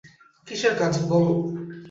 [0.47, 1.33] কিসের কাজ, বলো।